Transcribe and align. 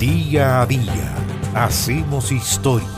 Día 0.00 0.62
a 0.62 0.66
día 0.66 1.14
hacemos 1.54 2.32
historia. 2.32 2.88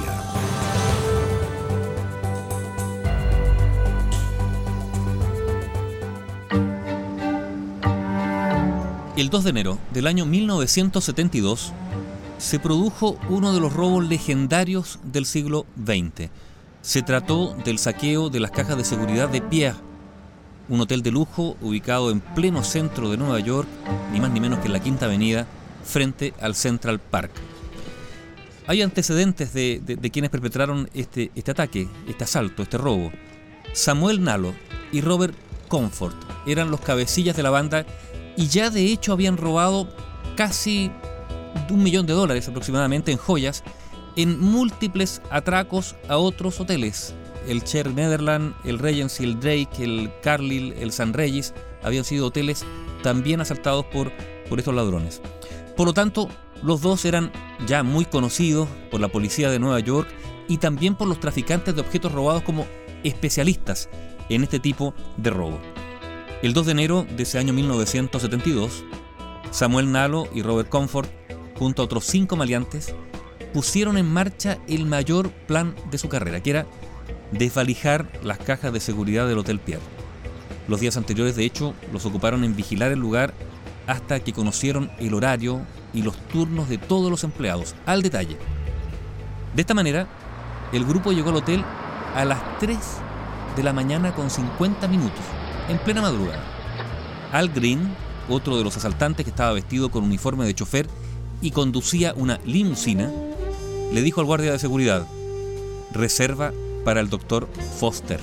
El 9.17 9.31
2 9.31 9.43
de 9.43 9.51
enero 9.51 9.79
del 9.93 10.07
año 10.07 10.27
1972 10.27 11.73
se 12.39 12.61
produjo 12.61 13.19
uno 13.29 13.53
de 13.53 13.59
los 13.59 13.73
robos 13.73 14.09
legendarios 14.09 15.01
del 15.03 15.27
siglo 15.27 15.67
XX. 15.85 16.31
Se 16.83 17.03
trató 17.03 17.57
del 17.65 17.81
saqueo 17.81 18.31
de 18.31 18.39
las 18.39 18.53
cajas 18.53 18.77
de 18.77 18.85
seguridad 18.85 19.29
de 19.29 19.41
Pierre, 19.41 19.81
un 20.69 20.81
hotel 20.81 21.03
de 21.03 21.11
lujo 21.11 21.57
ubicado 21.61 22.13
en 22.13 22.21
pleno 22.21 22.63
centro 22.63 23.11
de 23.11 23.17
Nueva 23.17 23.41
York, 23.41 23.67
ni 24.13 24.21
más 24.21 24.31
ni 24.31 24.39
menos 24.39 24.61
que 24.61 24.67
en 24.67 24.73
la 24.73 24.81
Quinta 24.81 25.07
Avenida, 25.07 25.49
frente 25.85 26.35
al 26.41 26.55
Central 26.55 27.01
Park. 27.01 27.31
Hay 28.67 28.83
antecedentes 28.83 29.53
de, 29.53 30.11
quienes 30.13 30.31
perpetraron 30.31 30.89
este, 30.95 31.31
este 31.35 31.51
ataque, 31.51 31.89
este 32.09 32.25
asalto, 32.25 32.63
este 32.63 32.79
robo. 32.79 33.13
Samuel 33.73 34.23
Nalo 34.23 34.55
y 34.93 35.01
Robert 35.01 35.35
Comfort 35.69 36.17
eran 36.47 36.71
los 36.71 36.81
cabecillas 36.81 37.37
de 37.37 37.43
la 37.43 37.51
banda 37.51 37.87
y 38.37 38.49
ya 38.49 38.71
de 38.71 38.87
hecho 38.87 39.13
habían 39.13 39.37
robado 39.37 39.89
casi 40.37 40.91
un 41.71 41.83
millón 41.83 42.07
de 42.07 42.13
dólares 42.13 42.49
aproximadamente 42.49 43.13
en 43.13 43.19
joyas 43.19 43.63
en 44.17 44.39
múltiples 44.39 45.23
atracos 45.31 45.97
a 46.09 46.19
otros 46.19 46.61
hoteles. 46.61 47.15
El 47.49 47.65
Cher 47.65 47.91
Netherland, 47.93 48.55
el 48.65 48.79
Regency, 48.79 49.25
el 49.25 49.41
Drake, 49.41 49.83
el 49.83 50.11
Carlyle, 50.23 50.75
el 50.79 50.93
San 50.93 51.13
Regis 51.13 51.55
habían 51.83 52.05
sido 52.05 52.27
hoteles 52.27 52.65
también 53.03 53.41
asaltados 53.41 53.85
por, 53.87 54.13
por 54.49 54.59
estos 54.59 54.75
ladrones. 54.75 55.21
Por 55.77 55.87
lo 55.87 55.95
tanto, 55.95 56.29
los 56.63 56.81
dos 56.81 57.05
eran 57.05 57.33
ya 57.67 57.83
muy 57.83 58.05
conocidos 58.05 58.69
por 58.91 59.01
la 59.01 59.09
policía 59.09 59.51
de 59.51 59.59
Nueva 59.59 59.81
York 59.81 60.09
y 60.49 60.59
también 60.59 60.95
por 60.95 61.09
los 61.09 61.21
traficantes 61.21 61.75
de 61.75 61.81
objetos 61.81 62.13
robados 62.13 62.43
como 62.43 62.67
especialistas 63.05 63.89
en 64.29 64.43
este 64.43 64.59
tipo 64.59 64.95
de 65.17 65.31
robo. 65.31 65.59
El 66.43 66.55
2 66.55 66.67
de 66.67 66.73
enero 66.73 67.07
de 67.17 67.23
ese 67.23 67.39
año 67.39 67.53
1972, 67.53 68.85
Samuel 69.51 69.93
Nalo 69.93 70.29
y 70.35 70.43
Robert 70.43 70.69
Comfort 70.69 71.09
junto 71.57 71.83
a 71.83 71.85
otros 71.85 72.05
cinco 72.05 72.37
maleantes, 72.37 72.95
pusieron 73.53 73.97
en 73.99 74.13
marcha 74.13 74.59
el 74.67 74.87
mayor 74.87 75.31
plan 75.31 75.75
de 75.91 75.99
su 75.99 76.09
carrera, 76.09 76.43
que 76.43 76.51
era 76.51 76.67
desvalijar 77.31 78.11
las 78.23 78.39
cajas 78.39 78.73
de 78.73 78.81
seguridad 78.81 79.29
del 79.29 79.39
Hotel 79.39 79.61
Pierre. 79.61 79.83
Los 80.69 80.81
días 80.81 80.97
anteriores, 80.97 81.37
de 81.37 81.45
hecho, 81.45 81.75
los 81.93 82.07
ocuparon 82.07 82.45
en 82.45 82.57
vigilar 82.57 82.93
el 82.93 82.99
lugar 82.99 83.35
hasta 83.87 84.21
que 84.21 84.33
conocieron 84.33 84.91
el 84.99 85.15
horario 85.15 85.63
y 85.93 86.03
los 86.03 86.17
turnos 86.29 86.69
de 86.69 86.79
todos 86.79 87.11
los 87.11 87.25
empleados, 87.25 87.75
al 87.87 88.03
detalle. 88.03 88.37
De 89.55 89.61
esta 89.63 89.75
manera, 89.75 90.07
el 90.73 90.85
grupo 90.85 91.13
llegó 91.13 91.31
al 91.31 91.37
hotel 91.37 91.65
a 92.15 92.25
las 92.25 92.59
3 92.59 92.79
de 93.57 93.63
la 93.63 93.73
mañana 93.73 94.15
con 94.15 94.31
50 94.31 94.89
minutos, 94.89 95.21
en 95.69 95.79
plena 95.79 96.01
madrugada. 96.01 96.43
Al 97.33 97.49
Green, 97.49 97.95
otro 98.29 98.57
de 98.57 98.65
los 98.65 98.77
asaltantes 98.77 99.25
que 99.25 99.31
estaba 99.31 99.53
vestido 99.53 99.91
con 99.91 100.05
uniforme 100.05 100.47
de 100.47 100.55
chofer, 100.55 100.89
y 101.43 101.51
conducía 101.51 102.15
una 102.17 102.39
limusina, 102.45 103.11
le 103.93 104.01
dijo 104.01 104.21
al 104.21 104.27
guardia 104.27 104.53
de 104.53 104.59
seguridad, 104.59 105.07
reserva 105.93 106.53
para 106.85 107.01
el 107.01 107.11
doctor 107.11 107.49
Foster. 107.79 108.21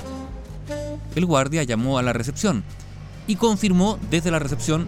El 1.16 1.26
guardia 1.26 1.64
llamó 1.64 1.98
a 1.98 2.02
la 2.02 2.14
recepción 2.14 2.64
y 3.28 3.36
confirmó 3.36 4.00
desde 4.10 4.32
la 4.32 4.40
recepción 4.40 4.88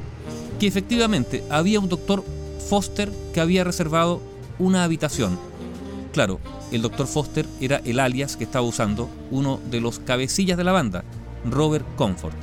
que 0.62 0.68
efectivamente 0.68 1.44
había 1.50 1.80
un 1.80 1.90
doctor 1.90 2.24
Foster 2.70 3.12
que 3.34 3.42
había 3.42 3.64
reservado 3.64 4.22
una 4.60 4.84
habitación. 4.84 5.40
Claro, 6.14 6.40
el 6.72 6.84
doctor 6.84 7.08
Foster 7.08 7.48
era 7.60 7.78
el 7.84 8.00
alias 8.00 8.38
que 8.38 8.44
estaba 8.44 8.64
usando 8.64 9.10
uno 9.32 9.60
de 9.72 9.82
los 9.82 9.98
cabecillas 9.98 10.60
de 10.60 10.64
la 10.64 10.72
banda, 10.72 11.04
Robert 11.50 11.88
Comfort. 11.96 12.36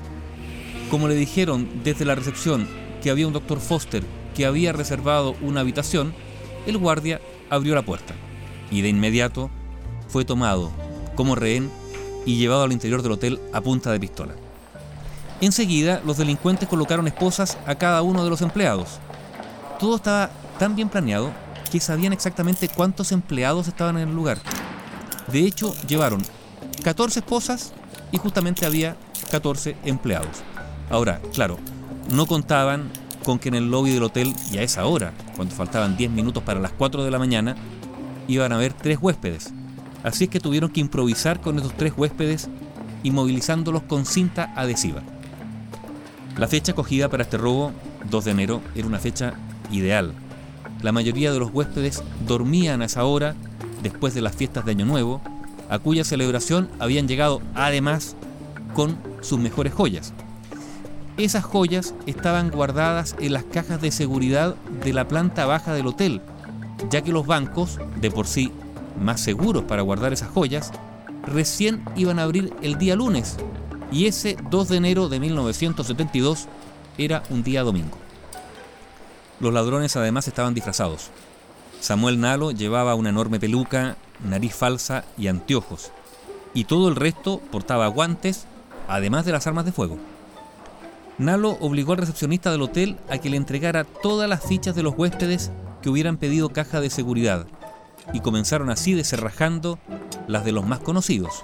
Como 0.91 1.07
le 1.07 1.15
dijeron 1.15 1.69
desde 1.85 2.05
la 2.05 2.17
recepción 2.17 2.67
que 3.05 3.11
había 3.11 3.29
un 3.29 3.35
doctor 3.35 3.61
Foster 3.61 4.03
que 4.35 4.47
había 4.47 4.73
reservado 4.73 5.37
una 5.41 5.61
habitación, 5.61 6.13
el 6.67 6.77
guardia 6.77 7.21
abrió 7.51 7.77
la 7.77 7.85
puerta 7.85 8.15
y 8.69 8.81
de 8.81 8.89
inmediato 8.89 9.49
fue 10.09 10.25
tomado 10.25 10.73
como 11.15 11.37
rehén 11.37 11.71
y 12.27 12.37
llevado 12.37 12.65
al 12.65 12.73
interior 12.73 13.01
del 13.03 13.13
hotel 13.13 13.39
a 13.53 13.61
punta 13.61 13.93
de 13.93 14.01
pistola. 14.01 14.35
Enseguida, 15.41 16.01
los 16.05 16.17
delincuentes 16.17 16.69
colocaron 16.69 17.07
esposas 17.07 17.59
a 17.67 17.77
cada 17.77 18.03
uno 18.03 18.25
de 18.25 18.31
los 18.31 18.43
empleados. 18.43 18.99
Todo 19.79 19.97
estaba 19.97 20.31
tan 20.59 20.75
bien 20.75 20.89
planeado 20.89 21.31
que 21.71 21.79
sabían 21.79 22.13
exactamente 22.13 22.69
cuántos 22.69 23.13
empleados 23.13 23.69
estaban 23.69 23.99
en 23.99 24.09
el 24.09 24.15
lugar. 24.15 24.39
De 25.31 25.41
hecho, 25.41 25.75
llevaron 25.87 26.23
14 26.83 27.21
esposas 27.21 27.73
y 28.11 28.19
justamente 28.19 28.67
había 28.67 28.97
14 29.31 29.77
empleados. 29.85 30.43
Ahora, 30.91 31.21
claro, 31.33 31.59
no 32.13 32.27
contaban 32.27 32.91
con 33.25 33.39
que 33.39 33.49
en 33.49 33.55
el 33.55 33.71
lobby 33.71 33.93
del 33.93 34.03
hotel 34.03 34.35
y 34.51 34.59
a 34.59 34.63
esa 34.63 34.87
hora, 34.87 35.13
cuando 35.37 35.55
faltaban 35.55 35.97
10 35.97 36.11
minutos 36.11 36.43
para 36.43 36.61
las 36.61 36.73
4 36.73 37.05
de 37.05 37.11
la 37.11 37.19
mañana, 37.19 37.55
iban 38.27 38.53
a 38.53 38.57
haber 38.57 38.73
tres 38.73 38.99
huéspedes. 39.01 39.53
Así 40.03 40.25
es 40.25 40.31
que 40.31 40.41
tuvieron 40.41 40.71
que 40.71 40.81
improvisar 40.81 41.41
con 41.41 41.59
esos 41.59 41.77
tres 41.77 41.93
huéspedes 41.97 42.49
inmovilizándolos 43.03 43.83
con 43.83 44.07
cinta 44.07 44.53
adhesiva. 44.57 45.03
La 46.39 46.47
fecha 46.47 46.73
cogida 46.73 47.09
para 47.09 47.25
este 47.25 47.37
robo, 47.37 47.73
2 48.09 48.25
de 48.25 48.31
enero, 48.31 48.63
era 48.77 48.87
una 48.87 49.01
fecha 49.01 49.35
ideal. 49.73 50.13
La 50.83 50.93
mayoría 50.93 51.33
de 51.33 51.41
los 51.41 51.51
huéspedes 51.53 52.05
dormían 52.29 52.81
a 52.81 52.85
esa 52.85 53.05
hora 53.05 53.35
después 53.83 54.15
de 54.15 54.21
las 54.21 54.37
fiestas 54.37 54.65
de 54.65 54.71
Año 54.71 54.87
Nuevo, 54.87 55.21
a 55.69 55.81
cuya 55.81 56.05
celebración 56.05 56.69
habían 56.79 57.09
llegado 57.09 57.43
además 57.55 58.15
con 58.73 58.97
sus 59.21 59.41
mejores 59.41 59.75
joyas. 59.75 60.13
Esas 61.17 61.43
joyas 61.43 61.93
estaban 62.07 62.53
guardadas 62.53 63.17
en 63.19 63.33
las 63.33 63.43
cajas 63.43 63.81
de 63.81 63.91
seguridad 63.91 64.55
de 64.85 64.93
la 64.93 65.09
planta 65.09 65.45
baja 65.45 65.75
del 65.75 65.89
hotel, 65.89 66.23
ya 66.89 67.03
que 67.03 67.11
los 67.11 67.27
bancos, 67.27 67.81
de 68.01 68.13
por 68.13 68.29
sí 68.29 68.53
más 69.03 69.21
seguros 69.21 69.65
para 69.65 69.83
guardar 69.83 70.13
esas 70.13 70.29
joyas, 70.29 70.71
recién 71.27 71.83
iban 71.97 72.21
a 72.21 72.23
abrir 72.23 72.55
el 72.63 72.79
día 72.79 72.95
lunes, 72.95 73.39
y 73.91 74.07
ese 74.07 74.37
2 74.51 74.69
de 74.69 74.77
enero 74.77 75.09
de 75.09 75.21
1972 75.21 76.47
era 76.99 77.23
un 77.31 77.43
día 77.43 77.63
domingo. 77.63 77.97
Los 79.41 79.53
ladrones 79.53 79.97
además 79.97 80.27
estaban 80.29 80.55
disfrazados. 80.55 81.11
Samuel 81.81 82.21
Nalo 82.21 82.51
llevaba 82.51 82.97
una 82.97 83.11
enorme 83.11 83.39
peluca, 83.39 83.97
nariz 84.25 84.55
falsa 84.55 85.05
y 85.17 85.29
anteojos, 85.29 85.93
y 86.55 86.65
todo 86.65 86.89
el 86.89 86.97
resto 86.97 87.41
portaba 87.53 87.87
guantes, 87.87 88.47
además 88.89 89.25
de 89.25 89.33
las 89.33 89.47
armas 89.47 89.65
de 89.65 89.73
fuego. 89.73 89.97
Nalo 91.19 91.57
obligó 91.61 91.93
al 91.93 91.99
recepcionista 91.99 92.51
del 92.51 92.63
hotel 92.63 92.97
a 93.09 93.19
que 93.19 93.31
le 93.31 93.37
entregara 93.37 93.85
todas 93.85 94.29
las 94.29 94.45
fichas 94.45 94.75
de 94.75 94.83
los 94.83 94.95
huéspedes 94.97 95.51
que 95.83 95.91
hubieran 95.91 96.17
pedido 96.17 96.49
caja 96.51 96.81
de 96.81 96.91
seguridad, 96.91 97.47
y 98.13 98.21
comenzaron 98.21 98.71
así 98.71 98.95
deserrajando 98.95 99.79
las 100.27 100.45
de 100.45 100.53
los 100.53 100.67
más 100.67 100.81
conocidos. 100.81 101.43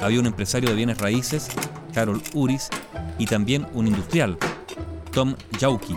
Había 0.00 0.20
un 0.20 0.26
empresario 0.26 0.70
de 0.70 0.76
bienes 0.76 0.98
raíces, 0.98 1.48
Carol 1.92 2.22
Uris, 2.34 2.68
y 3.18 3.26
también 3.26 3.66
un 3.74 3.88
industrial, 3.88 4.38
Tom 5.12 5.34
Yauki. 5.58 5.96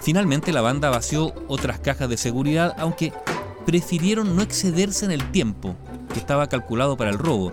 Finalmente 0.00 0.52
la 0.52 0.60
banda 0.60 0.90
vació 0.90 1.34
otras 1.48 1.80
cajas 1.80 2.08
de 2.08 2.16
seguridad, 2.16 2.74
aunque 2.78 3.12
prefirieron 3.64 4.36
no 4.36 4.42
excederse 4.42 5.04
en 5.04 5.10
el 5.10 5.30
tiempo 5.32 5.74
que 6.12 6.20
estaba 6.20 6.48
calculado 6.48 6.96
para 6.96 7.10
el 7.10 7.18
robo, 7.18 7.52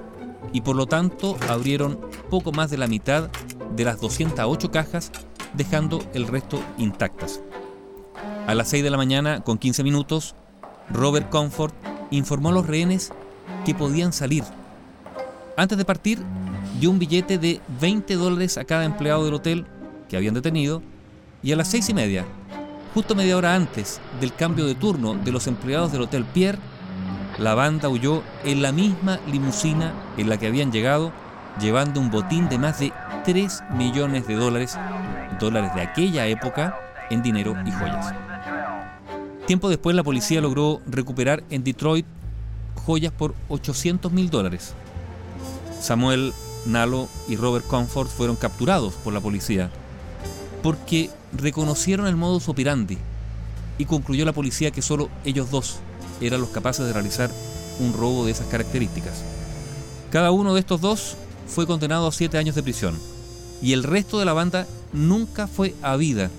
y 0.51 0.61
por 0.61 0.75
lo 0.75 0.85
tanto 0.85 1.37
abrieron 1.49 1.99
poco 2.29 2.51
más 2.51 2.69
de 2.69 2.77
la 2.77 2.87
mitad 2.87 3.29
de 3.75 3.85
las 3.85 3.99
208 3.99 4.69
cajas, 4.69 5.11
dejando 5.53 6.03
el 6.13 6.27
resto 6.27 6.61
intactas. 6.77 7.41
A 8.45 8.53
las 8.53 8.69
6 8.69 8.83
de 8.83 8.89
la 8.89 8.97
mañana, 8.97 9.41
con 9.41 9.57
15 9.57 9.83
minutos, 9.83 10.35
Robert 10.91 11.29
Comfort 11.29 11.73
informó 12.11 12.49
a 12.49 12.53
los 12.53 12.67
rehenes 12.67 13.11
que 13.65 13.73
podían 13.73 14.13
salir. 14.13 14.43
Antes 15.55 15.77
de 15.77 15.85
partir, 15.85 16.19
dio 16.79 16.89
un 16.89 16.97
billete 16.97 17.37
de 17.37 17.61
20 17.79 18.15
dólares 18.15 18.57
a 18.57 18.65
cada 18.65 18.85
empleado 18.85 19.23
del 19.23 19.35
hotel 19.35 19.65
que 20.09 20.17
habían 20.17 20.33
detenido 20.33 20.81
y 21.43 21.51
a 21.51 21.55
las 21.55 21.69
seis 21.69 21.87
y 21.89 21.93
media, 21.93 22.25
justo 22.93 23.13
media 23.13 23.37
hora 23.37 23.55
antes 23.55 24.01
del 24.19 24.33
cambio 24.33 24.65
de 24.65 24.73
turno 24.73 25.13
de 25.13 25.31
los 25.31 25.45
empleados 25.45 25.91
del 25.91 26.01
Hotel 26.01 26.25
Pierre, 26.25 26.57
la 27.37 27.53
banda 27.53 27.89
huyó 27.89 28.23
en 28.43 28.61
la 28.61 28.71
misma 28.71 29.19
limusina 29.31 29.93
en 30.17 30.29
la 30.29 30.37
que 30.37 30.47
habían 30.47 30.71
llegado, 30.71 31.11
llevando 31.59 31.99
un 31.99 32.09
botín 32.09 32.49
de 32.49 32.57
más 32.57 32.79
de 32.79 32.91
3 33.23 33.63
millones 33.77 34.27
de 34.27 34.35
dólares, 34.35 34.77
dólares 35.39 35.73
de 35.75 35.81
aquella 35.81 36.25
época, 36.27 36.77
en 37.09 37.21
dinero 37.21 37.55
y 37.65 37.71
joyas. 37.71 38.13
Tiempo 39.45 39.69
después 39.69 39.95
la 39.95 40.03
policía 40.03 40.41
logró 40.41 40.81
recuperar 40.87 41.43
en 41.49 41.63
Detroit 41.63 42.05
joyas 42.85 43.11
por 43.11 43.35
800 43.49 44.11
mil 44.11 44.29
dólares. 44.29 44.73
Samuel 45.83 46.33
Nalo 46.65 47.09
y 47.27 47.35
Robert 47.35 47.67
Comfort 47.67 48.09
fueron 48.09 48.37
capturados 48.37 48.93
por 48.93 49.13
la 49.13 49.19
policía 49.19 49.69
porque 50.63 51.09
reconocieron 51.33 52.07
el 52.07 52.15
modus 52.15 52.47
operandi. 52.47 52.97
y 53.77 53.85
concluyó 53.85 54.23
la 54.23 54.33
policía 54.33 54.69
que 54.71 54.83
solo 54.83 55.09
ellos 55.25 55.49
dos 55.49 55.79
eran 56.21 56.39
los 56.39 56.51
capaces 56.51 56.85
de 56.85 56.93
realizar 56.93 57.31
un 57.79 57.91
robo 57.91 58.23
de 58.23 58.31
esas 58.31 58.45
características. 58.47 59.23
Cada 60.11 60.29
uno 60.31 60.53
de 60.53 60.59
estos 60.59 60.79
dos 60.79 61.17
fue 61.47 61.65
condenado 61.65 62.07
a 62.07 62.11
siete 62.11 62.37
años 62.37 62.55
de 62.55 62.63
prisión 62.63 62.97
y 63.61 63.73
el 63.73 63.83
resto 63.83 64.19
de 64.19 64.25
la 64.25 64.33
banda 64.33 64.67
nunca 64.93 65.47
fue 65.47 65.73
a 65.81 65.95
vida. 65.97 66.29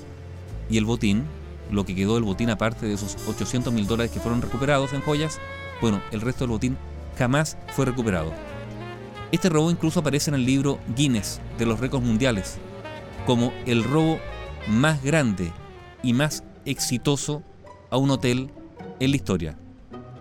Y 0.70 0.78
el 0.78 0.84
botín, 0.84 1.24
lo 1.70 1.84
que 1.84 1.96
quedó 1.96 2.14
del 2.14 2.22
botín 2.22 2.50
aparte 2.50 2.86
de 2.86 2.94
esos 2.94 3.16
800 3.26 3.72
mil 3.72 3.86
dólares 3.86 4.12
que 4.12 4.20
fueron 4.20 4.40
recuperados 4.40 4.92
en 4.92 5.02
joyas, 5.02 5.38
bueno, 5.82 6.00
el 6.12 6.20
resto 6.20 6.44
del 6.44 6.52
botín 6.52 6.78
jamás 7.18 7.58
fue 7.74 7.84
recuperado. 7.84 8.53
Este 9.32 9.48
robo 9.48 9.70
incluso 9.70 10.00
aparece 10.00 10.30
en 10.30 10.36
el 10.36 10.46
libro 10.46 10.78
Guinness 10.96 11.40
de 11.58 11.66
los 11.66 11.80
récords 11.80 12.04
mundiales 12.04 12.58
como 13.26 13.52
el 13.66 13.84
robo 13.84 14.18
más 14.68 15.02
grande 15.02 15.52
y 16.02 16.12
más 16.12 16.44
exitoso 16.64 17.42
a 17.90 17.96
un 17.96 18.10
hotel 18.10 18.50
en 19.00 19.10
la 19.10 19.16
historia. 19.16 19.58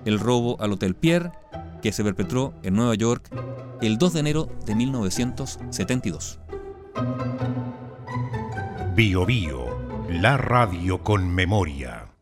El 0.05 0.19
robo 0.19 0.57
al 0.61 0.73
Hotel 0.73 0.95
Pierre, 0.95 1.31
que 1.81 1.91
se 1.91 2.03
perpetró 2.03 2.53
en 2.63 2.75
Nueva 2.75 2.95
York 2.95 3.29
el 3.81 3.97
2 3.97 4.13
de 4.13 4.19
enero 4.19 4.49
de 4.65 4.75
1972. 4.75 6.39
Bio 8.95 9.25
Bio, 9.25 9.65
la 10.09 10.37
radio 10.37 11.03
con 11.03 11.33
memoria. 11.33 12.12